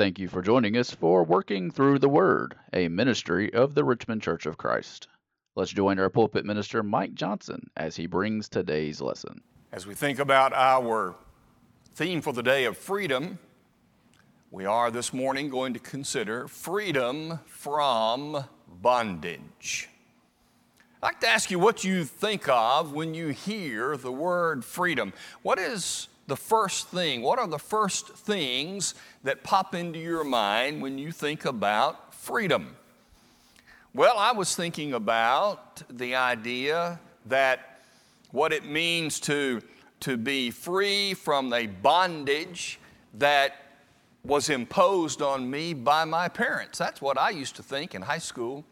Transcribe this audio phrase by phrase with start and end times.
[0.00, 4.22] Thank you for joining us for Working Through the Word, a ministry of the Richmond
[4.22, 5.08] Church of Christ.
[5.56, 9.42] Let's join our pulpit minister, Mike Johnson, as he brings today's lesson.
[9.72, 11.16] As we think about our
[11.94, 13.38] theme for the day of freedom,
[14.50, 18.42] we are this morning going to consider freedom from
[18.80, 19.90] bondage.
[21.02, 25.12] I'd like to ask you what you think of when you hear the word freedom.
[25.42, 27.22] What is the first thing?
[27.22, 28.94] What are the first things
[29.24, 32.76] that pop into your mind when you think about freedom?
[33.92, 37.80] Well, I was thinking about the idea that
[38.30, 39.60] what it means to,
[40.00, 42.78] to be free from a bondage
[43.14, 43.56] that
[44.24, 46.78] was imposed on me by my parents.
[46.78, 48.64] That's what I used to think in high school.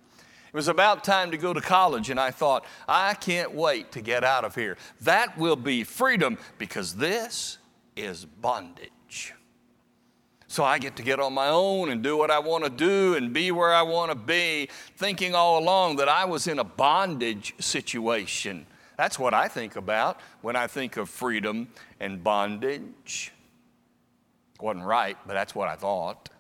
[0.49, 4.01] It was about time to go to college, and I thought, I can't wait to
[4.01, 4.79] get out of here.
[5.03, 7.59] That will be freedom because this
[7.97, 9.35] is bondage.
[10.47, 13.15] So I get to get on my own and do what I want to do
[13.15, 16.65] and be where I want to be, thinking all along that I was in a
[16.65, 18.67] bondage situation.
[18.97, 21.69] That's what I think about when I think of freedom
[22.01, 23.33] and bondage.
[24.59, 26.31] Wasn't right, but that's what I thought.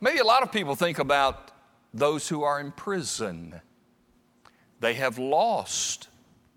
[0.00, 1.50] Maybe a lot of people think about
[1.94, 3.60] those who are in prison.
[4.80, 6.08] They have lost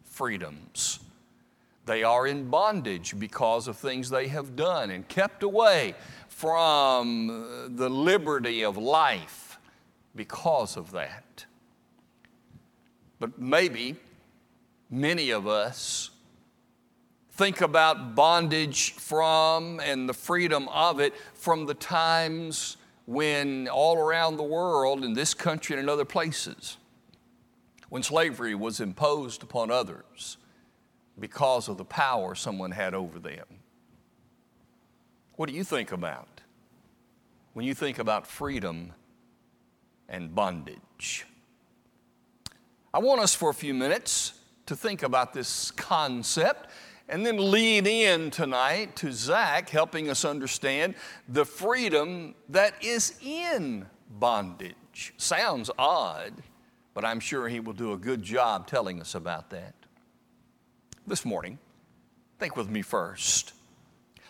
[0.04, 1.00] freedoms.
[1.86, 5.94] They are in bondage because of things they have done and kept away
[6.28, 9.58] from uh, the liberty of life
[10.16, 11.46] because of that.
[13.20, 13.96] But maybe
[14.90, 16.10] many of us
[17.32, 22.78] think about bondage from and the freedom of it from the times
[23.08, 26.78] when all around the world, in this country and in other places,
[27.88, 30.38] when slavery was imposed upon others
[31.18, 33.46] because of the power someone had over them.
[35.38, 36.42] What do you think about
[37.54, 38.92] when you think about freedom
[40.10, 41.26] and bondage?
[42.94, 44.34] I want us for a few minutes
[44.66, 46.70] to think about this concept
[47.10, 50.96] and then lead in tonight to Zach helping us understand
[51.28, 55.14] the freedom that is in bondage.
[55.18, 56.34] Sounds odd,
[56.94, 59.74] but I'm sure he will do a good job telling us about that.
[61.06, 61.58] This morning,
[62.40, 63.54] think with me first.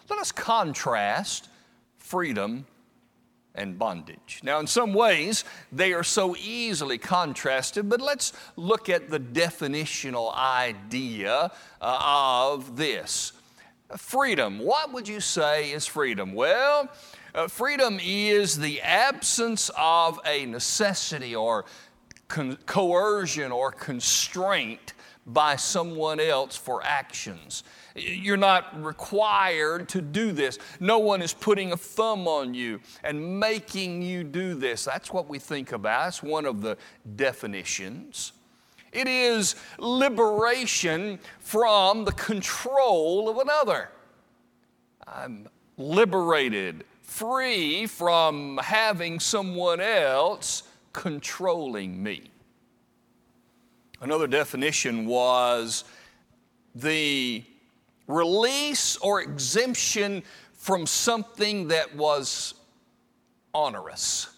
[0.10, 1.50] Let us contrast
[1.98, 2.66] freedom
[3.58, 4.40] and bondage.
[4.44, 10.36] Now, in some ways, they are so easily contrasted, but let's look at the definitional
[10.36, 11.52] idea
[11.82, 13.34] uh, of this.
[13.98, 16.34] Freedom, what would you say is freedom?
[16.34, 16.90] Well,
[17.34, 21.66] uh, freedom is the absence of a necessity or
[22.28, 24.94] con- coercion or constraint
[25.28, 27.64] by someone else for actions.
[27.96, 30.58] You're not required to do this.
[30.80, 34.86] No one is putting a thumb on you and making you do this.
[34.86, 36.06] That's what we think about.
[36.06, 36.78] That's one of the
[37.16, 38.32] definitions.
[38.94, 43.90] It is liberation from the control of another.
[45.06, 50.64] I'm liberated, free from having someone else
[50.94, 52.32] controlling me.
[54.00, 55.84] Another definition was
[56.76, 57.44] the
[58.08, 62.54] release or exemption from something that was
[63.54, 64.30] onerous.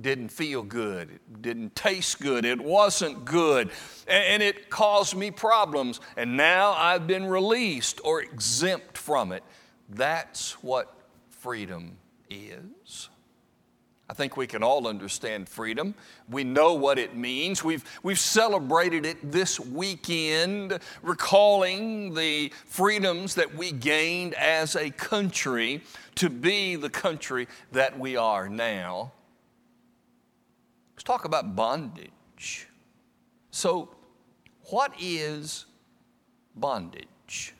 [0.00, 3.70] Didn't feel good, didn't taste good, it wasn't good,
[4.08, 6.00] and it caused me problems.
[6.16, 9.44] And now I've been released or exempt from it.
[9.88, 10.94] That's what
[11.30, 11.96] freedom
[12.28, 13.08] is.
[14.14, 15.92] I think we can all understand freedom.
[16.30, 17.64] We know what it means.
[17.64, 25.82] We've, we've celebrated it this weekend, recalling the freedoms that we gained as a country
[26.14, 29.10] to be the country that we are now.
[30.94, 32.68] Let's talk about bondage.
[33.50, 33.96] So,
[34.70, 35.66] what is
[36.54, 37.52] bondage?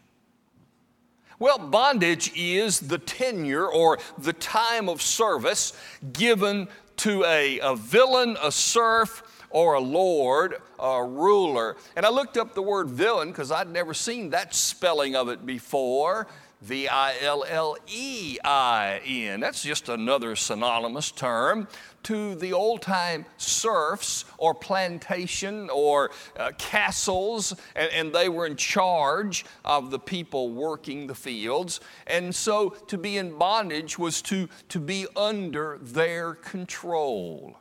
[1.38, 5.72] Well, bondage is the tenure or the time of service
[6.12, 6.68] given
[6.98, 11.76] to a, a villein, a serf, or a lord, a ruler.
[11.96, 15.46] And I looked up the word villein because I'd never seen that spelling of it
[15.46, 16.26] before.
[16.60, 19.40] V I L L E I N.
[19.40, 21.68] That's just another synonymous term
[22.04, 28.56] to the old time serfs or plantation or uh, castles, and, and they were in
[28.56, 31.80] charge of the people working the fields.
[32.06, 37.56] And so to be in bondage was to, to be under their control.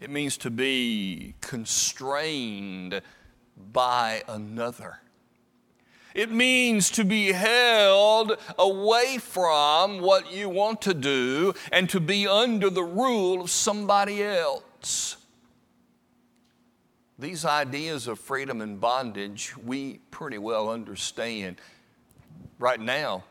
[0.00, 3.00] It means to be constrained
[3.72, 5.00] by another.
[6.16, 12.26] It means to be held away from what you want to do and to be
[12.26, 15.18] under the rule of somebody else.
[17.18, 21.60] These ideas of freedom and bondage we pretty well understand.
[22.58, 23.24] Right now,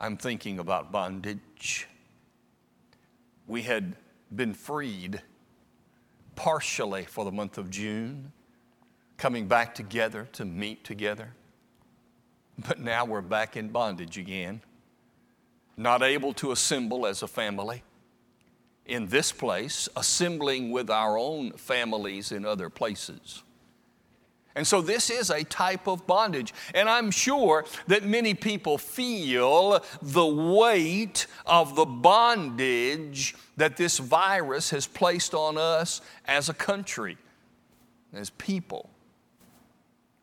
[0.00, 1.88] I'm thinking about bondage.
[3.48, 3.96] We had
[4.32, 5.20] been freed
[6.36, 8.30] partially for the month of June,
[9.16, 11.34] coming back together to meet together.
[12.58, 14.60] But now we're back in bondage again,
[15.76, 17.82] not able to assemble as a family
[18.86, 23.42] in this place, assembling with our own families in other places.
[24.56, 26.52] And so, this is a type of bondage.
[26.74, 34.70] And I'm sure that many people feel the weight of the bondage that this virus
[34.70, 37.16] has placed on us as a country,
[38.12, 38.89] as people.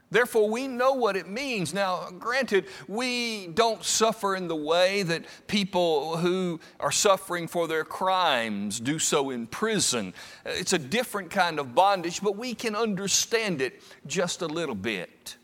[0.09, 1.73] Therefore, we know what it means.
[1.73, 7.83] Now, granted, we don't suffer in the way that people who are suffering for their
[7.83, 10.13] crimes do so in prison.
[10.45, 15.35] It's a different kind of bondage, but we can understand it just a little bit.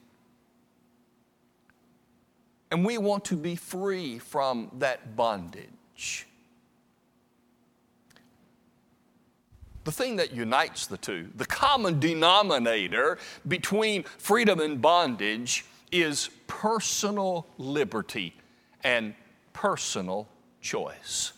[2.71, 6.25] And we want to be free from that bondage.
[9.83, 17.45] The thing that unites the two, the common denominator between freedom and bondage is personal
[17.57, 18.33] liberty
[18.83, 19.13] and
[19.51, 20.27] personal
[20.61, 21.33] choice.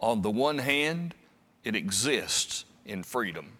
[0.00, 1.14] On the one hand,
[1.64, 3.52] it exists in freedom.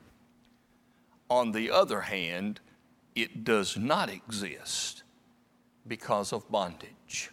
[1.29, 2.61] On the other hand,
[3.15, 5.03] it does not exist
[5.87, 7.31] because of bondage.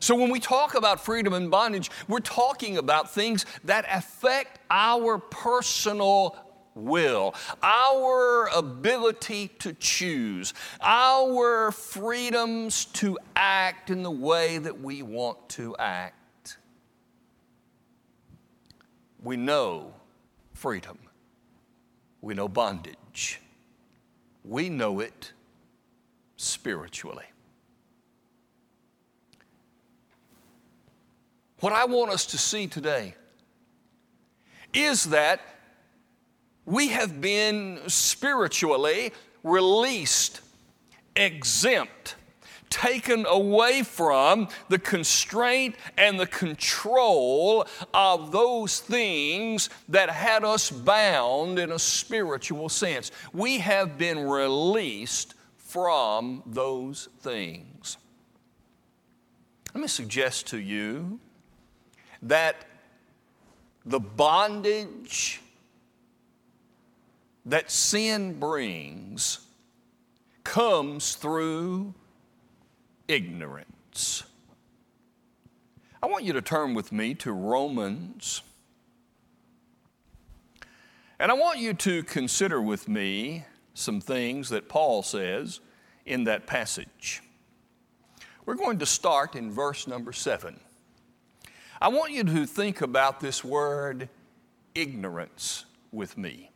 [0.00, 5.18] So, when we talk about freedom and bondage, we're talking about things that affect our
[5.18, 6.36] personal
[6.76, 15.48] will, our ability to choose, our freedoms to act in the way that we want
[15.48, 16.58] to act.
[19.22, 19.94] We know
[20.52, 20.98] freedom,
[22.20, 23.40] we know bondage,
[24.44, 25.32] we know it
[26.36, 27.24] spiritually.
[31.60, 33.14] What I want us to see today
[34.74, 35.40] is that
[36.66, 39.12] we have been spiritually
[39.42, 40.40] released,
[41.14, 42.16] exempt,
[42.68, 51.58] taken away from the constraint and the control of those things that had us bound
[51.58, 53.12] in a spiritual sense.
[53.32, 57.96] We have been released from those things.
[59.72, 61.20] Let me suggest to you
[62.22, 62.64] that
[63.84, 65.40] the bondage
[67.44, 69.40] that sin brings
[70.42, 71.94] comes through
[73.08, 74.24] ignorance.
[76.02, 78.42] I want you to turn with me to Romans.
[81.18, 85.60] And I want you to consider with me some things that Paul says
[86.04, 87.22] in that passage.
[88.44, 90.60] We're going to start in verse number seven.
[91.80, 94.08] I want you to think about this word
[94.74, 96.50] ignorance with me.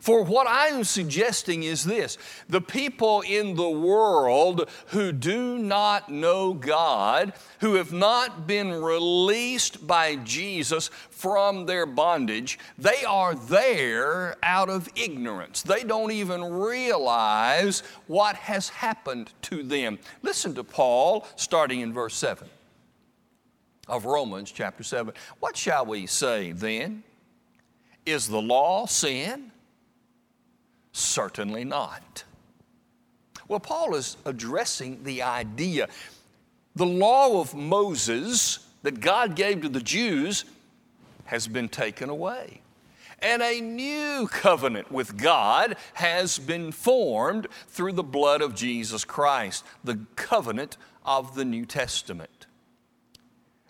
[0.00, 6.10] For what I am suggesting is this the people in the world who do not
[6.10, 14.36] know God, who have not been released by Jesus from their bondage, they are there
[14.42, 15.62] out of ignorance.
[15.62, 19.98] They don't even realize what has happened to them.
[20.22, 22.48] Listen to Paul starting in verse 7
[23.88, 25.14] of Romans chapter 7.
[25.40, 27.02] What shall we say then?
[28.04, 29.50] Is the law sin?
[30.92, 32.24] Certainly not.
[33.48, 35.88] Well, Paul is addressing the idea.
[36.74, 40.44] The law of Moses that God gave to the Jews
[41.26, 42.60] has been taken away.
[43.20, 49.64] And a new covenant with God has been formed through the blood of Jesus Christ,
[49.82, 52.46] the covenant of the New Testament.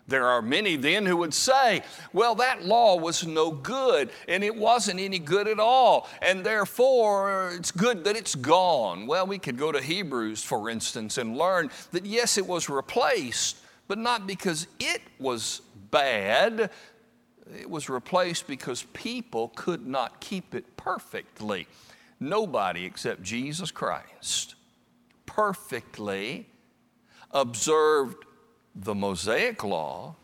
[0.07, 1.83] There are many then who would say,
[2.13, 7.51] well, that law was no good and it wasn't any good at all, and therefore
[7.53, 9.05] it's good that it's gone.
[9.05, 13.57] Well, we could go to Hebrews, for instance, and learn that yes, it was replaced,
[13.89, 15.61] but not because it was
[15.91, 16.69] bad.
[17.59, 21.67] It was replaced because people could not keep it perfectly.
[22.19, 24.55] Nobody except Jesus Christ
[25.25, 26.47] perfectly
[27.31, 28.23] observed
[28.77, 30.15] the Mosaic law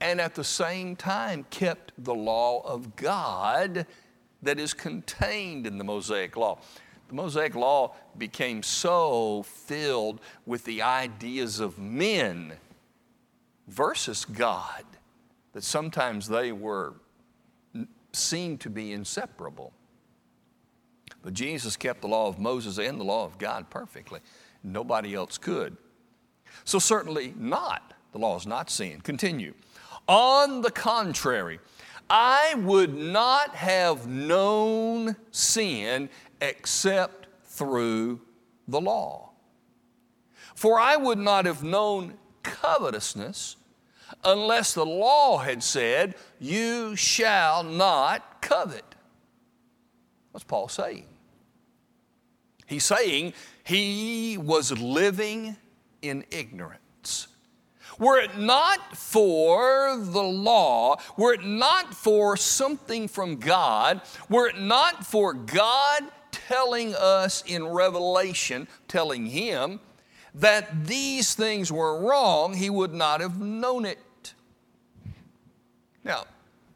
[0.00, 3.86] and at the same time kept the law of God
[4.42, 6.58] that is contained in the Mosaic law.
[7.08, 12.52] The Mosaic Law became so filled with the ideas of men
[13.66, 14.84] versus God
[15.54, 16.94] that sometimes they were
[18.12, 19.72] seemed to be inseparable.
[21.22, 24.20] But Jesus kept the law of Moses and the law of God perfectly.
[24.62, 25.76] Nobody else could.
[26.64, 27.94] So, certainly not.
[28.12, 29.00] The law is not sin.
[29.00, 29.54] Continue.
[30.06, 31.60] On the contrary,
[32.08, 36.08] I would not have known sin
[36.40, 38.20] except through
[38.66, 39.30] the law.
[40.54, 43.56] For I would not have known covetousness
[44.24, 48.94] unless the law had said, You shall not covet.
[50.32, 51.04] What's Paul saying?
[52.66, 53.32] He's saying
[53.64, 55.56] he was living
[56.02, 57.28] in ignorance.
[57.98, 64.60] Were it not for the law, were it not for something from God, were it
[64.60, 69.80] not for God telling us in Revelation, telling him
[70.34, 74.34] that these things were wrong, he would not have known it.
[76.04, 76.26] Now,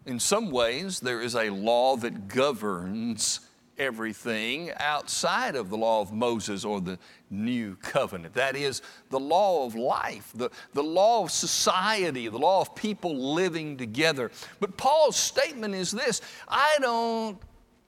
[0.04, 3.40] in some ways, there is a law that governs
[3.82, 6.98] everything outside of the law of Moses or the
[7.30, 8.34] new covenant.
[8.34, 13.34] That is the law of life, the, the law of society, the law of people
[13.34, 14.30] living together.
[14.60, 17.38] But Paul's statement is this I don't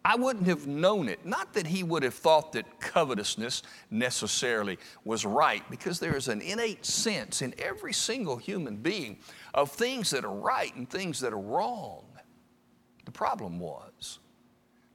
[0.07, 1.25] I wouldn't have known it.
[1.25, 6.43] Not that he would have thought that covetousness necessarily was right, because there is an
[6.43, 9.19] innate sense in every single human being
[9.55, 12.05] of things that are right and things that are wrong.
[13.07, 14.19] The problem was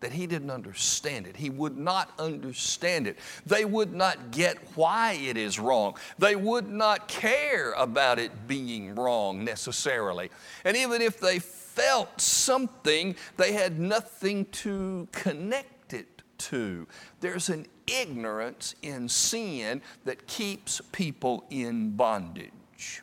[0.02, 1.36] that he didn't understand it.
[1.36, 3.20] He would not understand it.
[3.46, 5.96] They would not get why it is wrong.
[6.18, 10.30] They would not care about it being wrong necessarily.
[10.64, 16.88] And even if they felt something, they had nothing to connect it to.
[17.20, 23.02] There's an ignorance in sin that keeps people in bondage.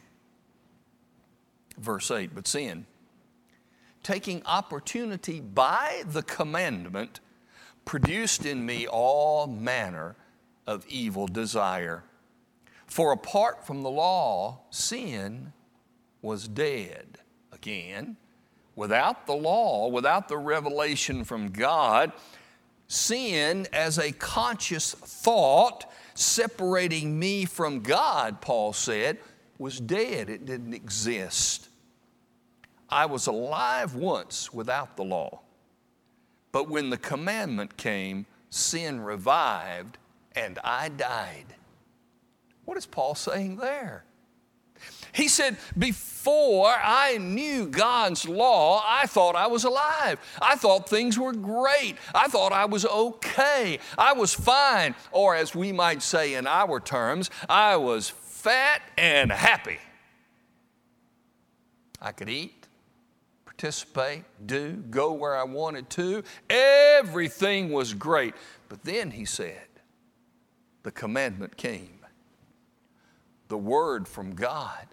[1.79, 2.87] Verse 8, but sin,
[4.07, 7.19] taking opportunity by the commandment,
[7.85, 10.15] produced in me all manner
[10.65, 12.05] of evil desire.
[12.87, 15.53] For apart from the law, sin
[16.23, 17.19] was dead.
[17.51, 18.17] Again,
[18.77, 22.13] without the law, without the revelation from God,
[22.87, 25.85] sin as a conscious thought
[26.15, 29.19] separating me from God, Paul said,
[29.59, 30.31] was dead.
[30.31, 31.66] It didn't exist.
[32.89, 35.41] I was alive once without the law.
[36.53, 39.99] But when the commandment came, sin revived
[40.35, 41.55] and I died.
[42.65, 44.05] What is Paul saying there?
[45.13, 50.19] He said, Before I knew God's law, I thought I was alive.
[50.41, 51.97] I thought things were great.
[52.15, 53.79] I thought I was okay.
[53.97, 54.95] I was fine.
[55.13, 59.79] Or, as we might say in our terms, I was fat and happy.
[62.01, 62.56] I could eat,
[63.57, 66.23] participate, do, go where I wanted to.
[66.51, 68.35] Everything was great.
[68.69, 69.67] But then he said,
[70.83, 72.01] the commandment came,
[73.49, 74.87] the word from God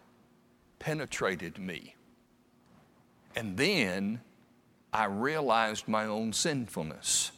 [0.79, 1.95] penetrated me.
[3.35, 4.21] And then
[4.93, 7.31] I realized my own sinfulness.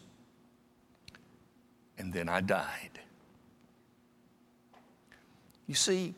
[1.97, 2.99] And then I died.
[5.65, 6.13] You see,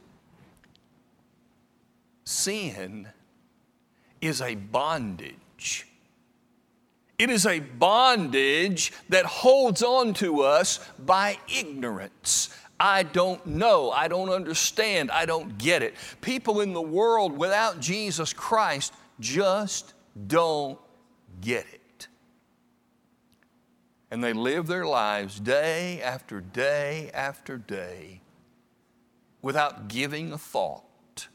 [2.26, 3.08] sin
[4.22, 5.88] is a bondage.
[7.18, 12.50] It is a bondage that holds on to us by ignorance.
[12.80, 13.90] I don't know.
[13.90, 15.10] I don't understand.
[15.10, 15.96] I don't get it.
[16.22, 19.94] People in the world without Jesus Christ just
[20.28, 20.78] don't
[21.42, 22.08] get it.
[24.12, 28.22] And they live their lives day after day after day
[29.42, 31.28] without giving a thought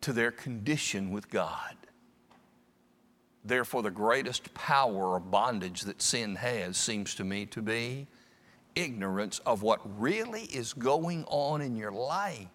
[0.00, 1.76] to their condition with God.
[3.46, 8.08] Therefore, the greatest power or bondage that sin has seems to me to be
[8.74, 12.48] ignorance of what really is going on in your life.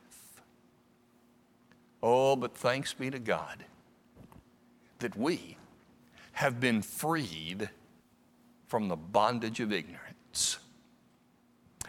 [2.03, 3.63] Oh, but thanks be to God
[4.99, 5.57] that we
[6.33, 7.69] have been freed
[8.67, 10.57] from the bondage of ignorance.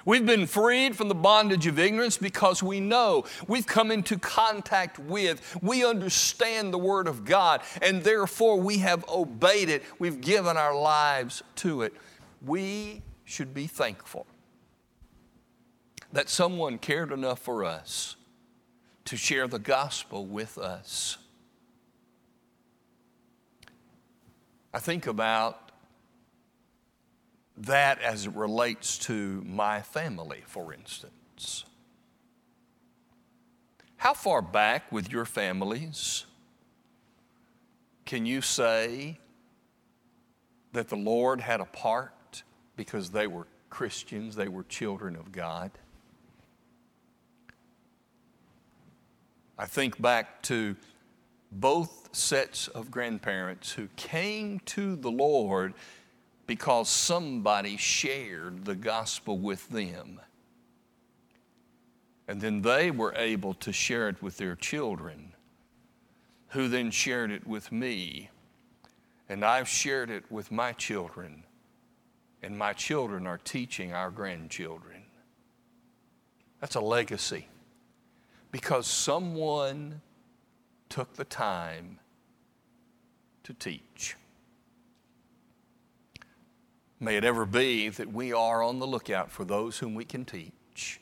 [0.04, 4.99] We've been freed from the bondage of ignorance because we know we've come into contact
[4.99, 9.82] with, we understand the Word of God, and therefore we have obeyed it.
[9.99, 11.94] We've given our lives to it.
[12.44, 14.26] We should be thankful
[16.12, 18.16] that someone cared enough for us
[19.04, 21.18] to share the gospel with us.
[24.75, 25.62] I think about
[27.56, 31.64] that as it relates to my family, for instance.
[33.97, 36.26] How far back with your families
[38.04, 39.18] can you say
[40.73, 42.42] that the Lord had a part
[42.76, 45.71] because they were Christians, they were children of God?
[49.59, 50.75] I think back to
[51.52, 55.75] both sets of grandparents who came to the Lord
[56.52, 60.21] because somebody shared the gospel with them.
[62.28, 65.32] And then they were able to share it with their children,
[66.49, 68.28] who then shared it with me.
[69.30, 71.44] And I've shared it with my children,
[72.42, 75.04] and my children are teaching our grandchildren.
[76.61, 77.49] That's a legacy
[78.50, 80.02] because someone
[80.90, 81.99] took the time
[83.44, 84.16] to teach.
[87.02, 90.25] May it ever be that we are on the lookout for those whom we can
[90.25, 91.00] teach,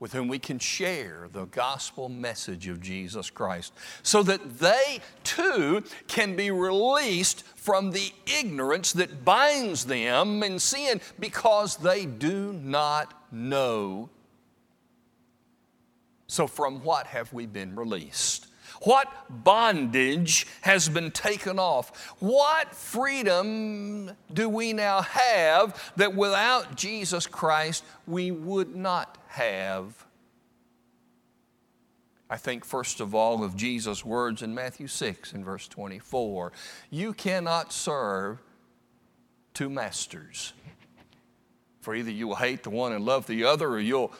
[0.00, 5.84] with whom we can share the gospel message of Jesus Christ, so that they too
[6.08, 13.14] can be released from the ignorance that binds them in sin because they do not
[13.30, 14.10] know.
[16.26, 18.48] So, from what have we been released?
[18.84, 22.14] What bondage has been taken off?
[22.18, 30.04] What freedom do we now have that without Jesus Christ we would not have?
[32.28, 36.50] I think, first of all, of Jesus' words in Matthew 6 and verse 24.
[36.90, 38.40] You cannot serve
[39.52, 40.54] two masters.
[41.82, 44.12] For either you will hate the one and love the other, or you'll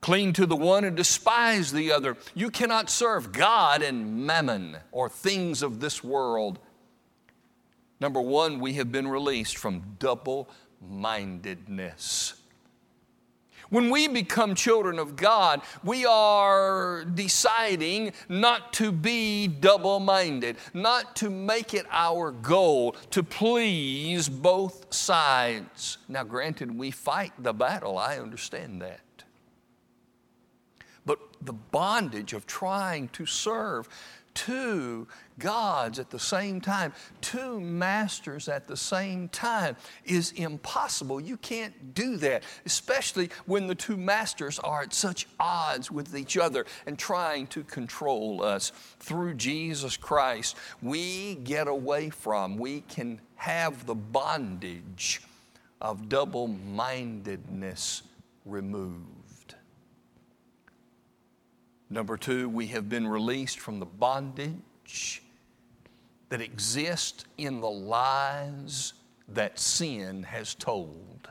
[0.00, 2.16] Cling to the one and despise the other.
[2.34, 6.58] You cannot serve God and mammon or things of this world.
[8.00, 10.48] Number one, we have been released from double
[10.80, 12.34] mindedness.
[13.68, 21.14] When we become children of God, we are deciding not to be double minded, not
[21.16, 25.98] to make it our goal to please both sides.
[26.08, 29.00] Now, granted, we fight the battle, I understand that
[31.42, 33.88] the bondage of trying to serve
[34.34, 35.06] two
[35.38, 41.20] gods at the same time, two masters at the same time is impossible.
[41.20, 46.36] You can't do that, especially when the two masters are at such odds with each
[46.36, 48.72] other and trying to control us.
[49.00, 55.22] Through Jesus Christ, we get away from, we can have the bondage
[55.80, 58.02] of double mindedness
[58.44, 59.19] removed.
[61.90, 65.22] Number two, we have been released from the bondage
[66.28, 68.94] that exists in the lies
[69.28, 71.28] that sin has told.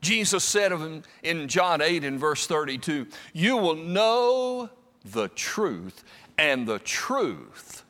[0.00, 4.70] Jesus said of him in John 8 and verse 32, You will know
[5.04, 6.04] the truth,
[6.38, 7.82] and the truth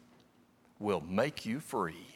[0.78, 2.07] will make you free.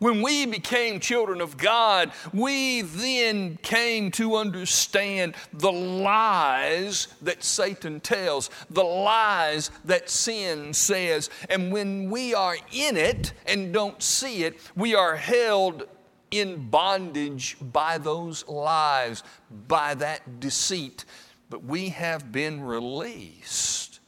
[0.00, 8.00] When we became children of God, we then came to understand the lies that Satan
[8.00, 11.30] tells, the lies that sin says.
[11.48, 15.86] And when we are in it and don't see it, we are held
[16.30, 19.22] in bondage by those lies,
[19.68, 21.04] by that deceit.
[21.48, 24.00] But we have been released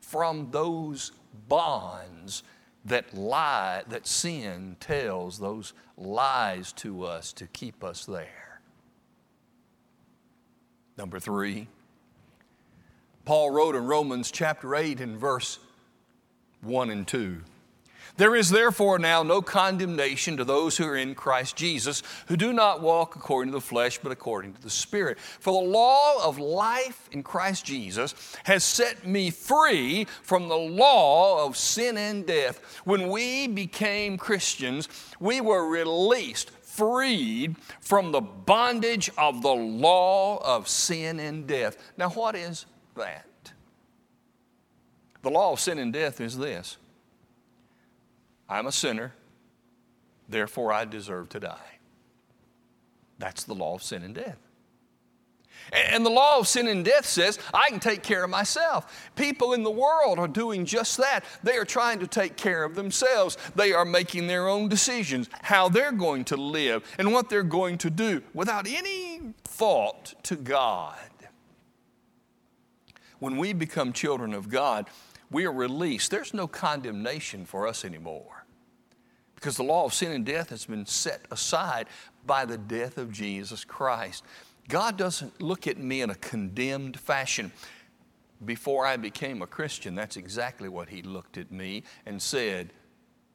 [0.00, 1.12] from those
[1.48, 2.42] bonds
[2.84, 8.60] that lie, that sin tells those lies to us to keep us there.
[10.96, 11.68] Number three,
[13.24, 15.58] Paul wrote in Romans chapter 8 and verse
[16.60, 17.40] 1 and 2.
[18.18, 22.52] There is therefore now no condemnation to those who are in Christ Jesus, who do
[22.52, 25.18] not walk according to the flesh, but according to the Spirit.
[25.18, 31.46] For the law of life in Christ Jesus has set me free from the law
[31.46, 32.80] of sin and death.
[32.84, 40.66] When we became Christians, we were released freed from the bondage of the law of
[40.68, 41.76] sin and death.
[41.98, 42.64] Now, what is
[42.96, 43.26] that?
[45.22, 46.78] The law of sin and death is this
[48.52, 49.14] I'm a sinner,
[50.28, 51.78] therefore I deserve to die.
[53.18, 54.36] That's the law of sin and death.
[55.72, 59.10] And the law of sin and death says, I can take care of myself.
[59.16, 61.24] People in the world are doing just that.
[61.42, 63.38] They are trying to take care of themselves.
[63.54, 67.78] They are making their own decisions, how they're going to live and what they're going
[67.78, 70.98] to do without any thought to God.
[73.18, 74.90] When we become children of God,
[75.30, 76.10] we are released.
[76.10, 78.41] There's no condemnation for us anymore
[79.42, 81.88] because the law of sin and death has been set aside
[82.24, 84.22] by the death of Jesus Christ.
[84.68, 87.50] God doesn't look at me in a condemned fashion.
[88.44, 92.72] Before I became a Christian, that's exactly what He looked at me and said,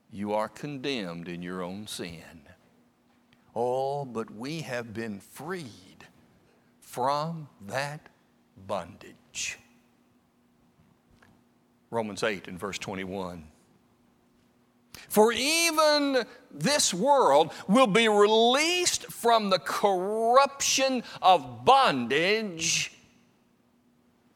[0.10, 2.42] You are condemned in your own sin.
[3.54, 6.06] Oh, but we have been freed
[6.80, 8.08] from that
[8.66, 9.60] bondage.
[11.92, 13.44] Romans 8 and verse 21.
[15.18, 22.92] For even this world will be released from the corruption of bondage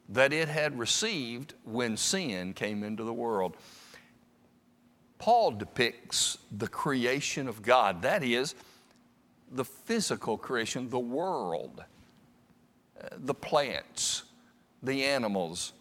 [0.08, 3.56] that it had received when sin came into the world.
[5.18, 8.56] Paul depicts the creation of God, that is,
[9.52, 11.84] the physical creation, the world,
[13.00, 14.24] uh, the plants,
[14.82, 15.74] the animals,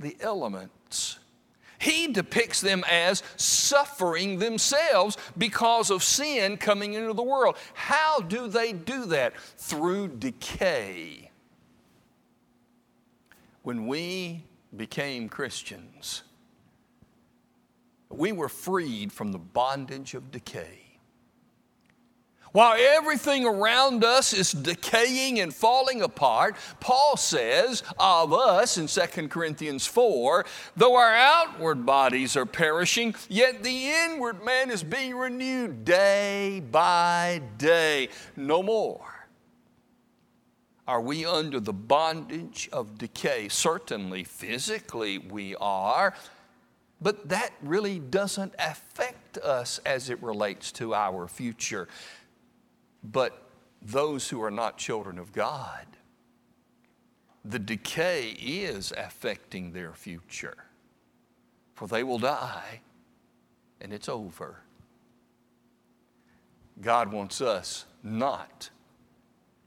[0.00, 1.20] the elements
[1.84, 7.56] he depicts them as suffering themselves because of sin coming into the world.
[7.74, 9.38] How do they do that?
[9.58, 11.30] Through decay.
[13.62, 14.44] When we
[14.74, 16.22] became Christians,
[18.08, 20.83] we were freed from the bondage of decay.
[22.54, 29.26] While everything around us is decaying and falling apart, Paul says of us in 2
[29.26, 35.84] Corinthians 4 though our outward bodies are perishing, yet the inward man is being renewed
[35.84, 38.08] day by day.
[38.36, 39.26] No more
[40.86, 43.48] are we under the bondage of decay.
[43.48, 46.14] Certainly, physically, we are.
[47.00, 51.88] But that really doesn't affect us as it relates to our future
[53.04, 53.48] but
[53.82, 55.86] those who are not children of God.
[57.44, 60.64] The decay is affecting their future,
[61.74, 62.80] for they will die
[63.80, 64.60] and it's over.
[66.80, 68.70] God wants us not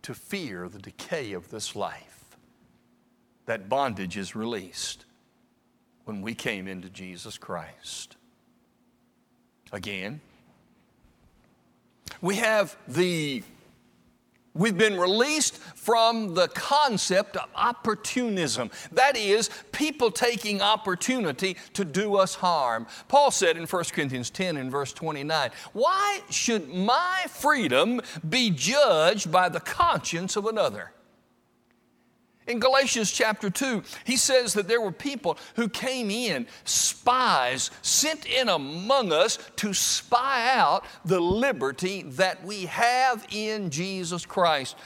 [0.02, 2.38] to fear the decay of this life.
[3.46, 5.06] That bondage is released
[6.06, 8.18] when we came into Jesus Christ.
[9.72, 10.22] Again,
[12.22, 13.44] we have the
[14.58, 18.72] We've been released from the concept of opportunism.
[18.92, 22.88] That is, people taking opportunity to do us harm.
[23.08, 29.32] Paul said in 1 Corinthians 10 and verse 29, Why should my freedom be judged
[29.32, 30.92] by the conscience of another?
[32.48, 38.26] In Galatians chapter 2, he says that there were people who came in, spies sent
[38.26, 44.78] in among us to spy out the liberty that we have in Jesus Christ.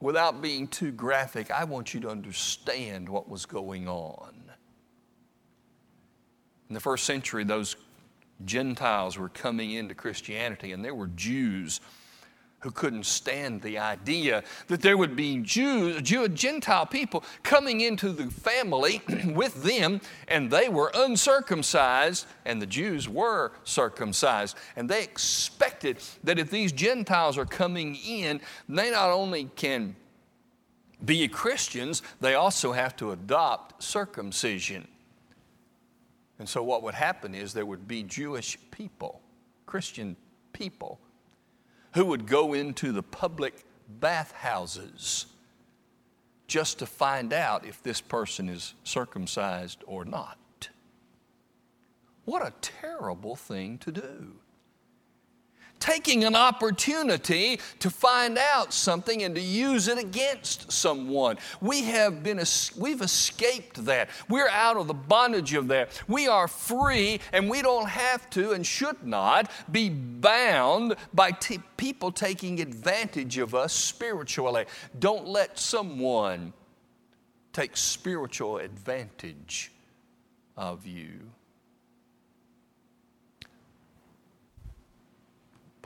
[0.00, 4.34] Without being too graphic, I want you to understand what was going on.
[6.68, 7.76] In the first century, those
[8.44, 11.80] Gentiles were coming into Christianity, and there were Jews
[12.60, 18.10] who couldn't stand the idea that there would be Jews, Jew, Gentile people coming into
[18.10, 24.56] the family with them, and they were uncircumcised, and the Jews were circumcised.
[24.74, 29.94] And they expected that if these Gentiles are coming in, they not only can
[31.04, 34.88] be Christians, they also have to adopt circumcision.
[36.38, 39.20] And so, what would happen is there would be Jewish people,
[39.66, 40.16] Christian
[40.52, 40.98] people,
[41.96, 45.24] who would go into the public bathhouses
[46.46, 50.68] just to find out if this person is circumcised or not.
[52.26, 54.34] What a terrible thing to do
[55.80, 61.38] taking an opportunity to find out something and to use it against someone.
[61.60, 62.40] We have been,
[62.76, 64.10] we've escaped that.
[64.28, 65.90] We're out of the bondage of that.
[66.08, 71.60] We are free and we don't have to and should not be bound by t-
[71.76, 74.66] people taking advantage of us spiritually.
[74.98, 76.52] Don't let someone
[77.52, 79.72] take spiritual advantage
[80.56, 81.20] of you.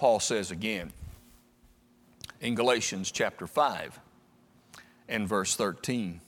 [0.00, 0.94] Paul says again
[2.40, 4.00] in Galatians chapter 5
[5.10, 6.22] and verse 13.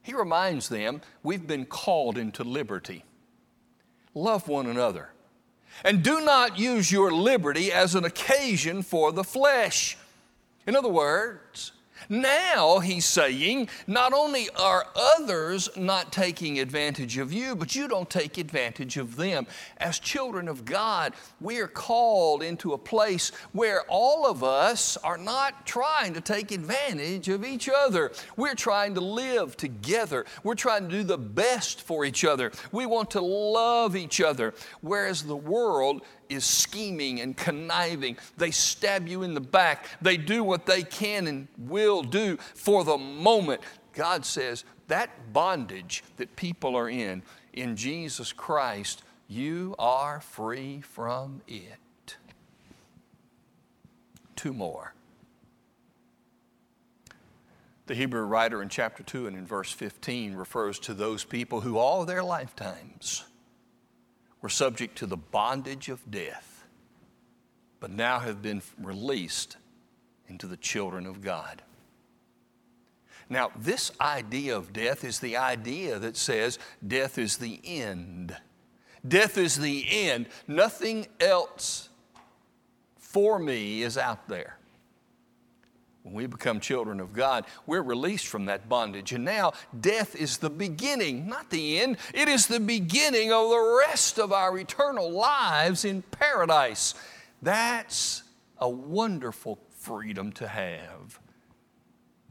[0.00, 3.04] He reminds them we've been called into liberty.
[4.14, 5.10] Love one another.
[5.84, 9.98] And do not use your liberty as an occasion for the flesh.
[10.66, 11.72] In other words,
[12.08, 18.08] Now he's saying, not only are others not taking advantage of you, but you don't
[18.08, 19.46] take advantage of them.
[19.78, 25.18] As children of God, we are called into a place where all of us are
[25.18, 28.12] not trying to take advantage of each other.
[28.36, 30.24] We're trying to live together.
[30.42, 32.52] We're trying to do the best for each other.
[32.72, 38.16] We want to love each other, whereas the world is scheming and conniving.
[38.36, 39.86] They stab you in the back.
[40.00, 43.60] They do what they can and will do for the moment.
[43.92, 47.22] God says that bondage that people are in,
[47.52, 52.16] in Jesus Christ, you are free from it.
[54.36, 54.94] Two more.
[57.86, 61.76] The Hebrew writer in chapter 2 and in verse 15 refers to those people who
[61.76, 63.24] all their lifetimes
[64.40, 66.64] were subject to the bondage of death,
[67.80, 69.56] but now have been released
[70.28, 71.62] into the children of God.
[73.30, 78.36] Now, this idea of death is the idea that says death is the end.
[79.06, 80.26] Death is the end.
[80.48, 81.88] Nothing else
[82.98, 84.56] for me is out there.
[86.02, 89.12] When we become children of God, we're released from that bondage.
[89.12, 91.98] And now death is the beginning, not the end.
[92.12, 96.94] It is the beginning of the rest of our eternal lives in paradise.
[97.42, 98.24] That's
[98.58, 101.20] a wonderful freedom to have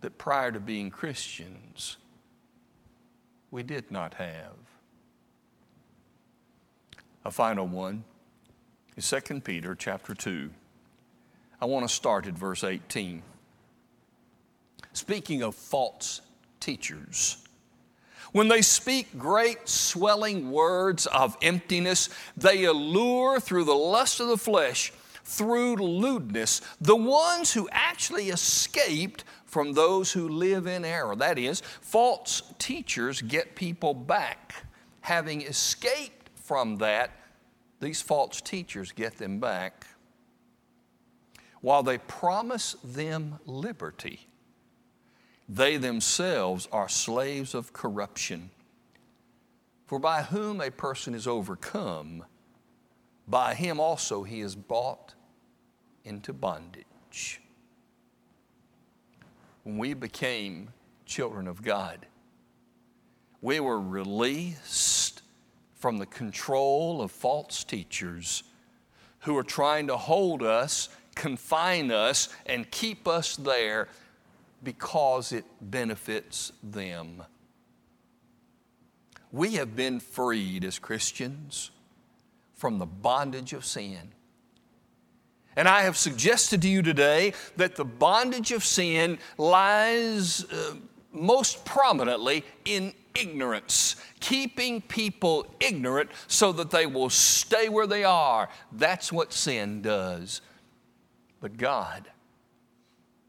[0.02, 1.98] that prior to being Christians,
[3.52, 4.54] we did not have.
[7.26, 8.04] A final one
[8.96, 10.50] is 2 Peter chapter 2.
[11.62, 13.22] I want to start at verse 18.
[14.94, 16.22] Speaking of false
[16.60, 17.46] teachers,
[18.32, 24.38] when they speak great swelling words of emptiness, they allure through the lust of the
[24.38, 31.16] flesh, through lewdness, the ones who actually escaped from those who live in error.
[31.16, 34.54] That is, false teachers get people back.
[35.02, 37.10] Having escaped from that,
[37.80, 39.88] these false teachers get them back.
[41.62, 44.28] While they promise them liberty,
[45.48, 48.52] they themselves are slaves of corruption.
[49.88, 52.24] For by whom a person is overcome,
[53.28, 55.16] by him also he is bought
[56.06, 57.42] into bondage.
[59.70, 60.70] When we became
[61.06, 62.08] children of God,
[63.40, 65.22] we were released
[65.76, 68.42] from the control of false teachers
[69.20, 73.90] who are trying to hold us, confine us, and keep us there
[74.64, 77.22] because it benefits them.
[79.32, 81.70] We have been freed as Christians
[82.56, 84.14] from the bondage of sin.
[85.60, 90.76] And I have suggested to you today that the bondage of sin lies uh,
[91.12, 98.48] most prominently in ignorance, keeping people ignorant so that they will stay where they are.
[98.72, 100.40] That's what sin does.
[101.42, 102.10] But God,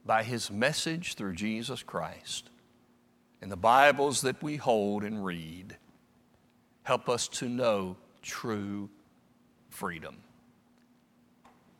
[0.06, 2.48] by His message through Jesus Christ
[3.42, 5.76] and the Bibles that we hold and read
[6.84, 8.88] help us to know true
[9.68, 10.18] freedom.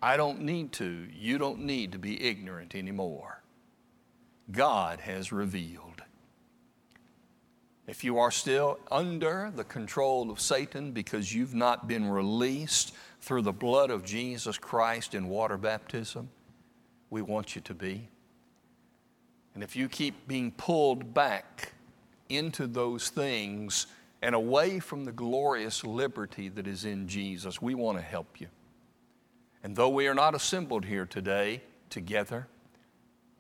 [0.03, 3.43] I don't need to, you don't need to be ignorant anymore.
[4.51, 6.03] God has revealed.
[7.87, 13.43] If you are still under the control of Satan because you've not been released through
[13.43, 16.31] the blood of Jesus Christ in water baptism,
[17.11, 18.09] we want you to be.
[19.55, 21.73] And if you keep being pulled back
[22.29, 23.87] into those things
[24.23, 28.47] and away from the glorious liberty that is in Jesus, we want to help you.
[29.63, 32.49] And though we are not assembled here today together,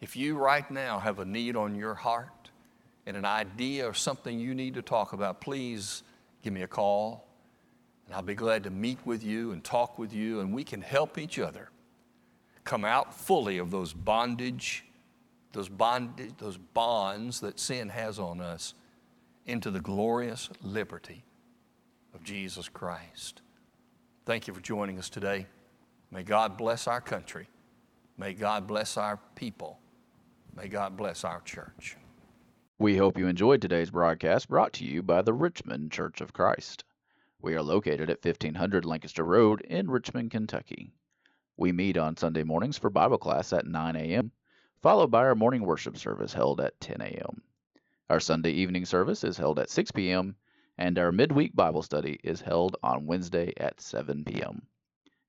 [0.01, 2.51] if you right now have a need on your heart
[3.07, 6.03] and an idea or something you need to talk about, please
[6.43, 7.27] give me a call.
[8.07, 10.83] And I'll be glad to meet with you and talk with you, and we can
[10.83, 11.71] help each other
[12.65, 14.85] come out fully of those bondage,
[15.53, 18.75] those bondage, those bonds that sin has on us
[19.47, 21.25] into the glorious liberty
[22.15, 23.43] of Jesus Christ.
[24.27, 25.47] Thank you for joining us today.
[26.13, 27.49] May God bless our country.
[28.19, 29.79] May God bless our people.
[30.57, 31.97] May God bless our church.
[32.81, 36.83] We hope you enjoyed today's broadcast brought to you by the Richmond Church of Christ.
[37.41, 40.93] We are located at 1500 Lancaster Road in Richmond, Kentucky.
[41.57, 44.33] We meet on Sunday mornings for Bible class at 9 a.m.,
[44.83, 47.43] followed by our morning worship service held at 10 a.m.
[48.09, 50.35] Our Sunday evening service is held at 6 p.m.,
[50.77, 54.67] and our midweek Bible study is held on Wednesday at 7 p.m.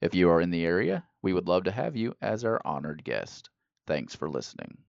[0.02, 3.04] If you are in the area, we would love to have you as our honored
[3.06, 3.50] guest.
[3.88, 4.80] Thanks for listening.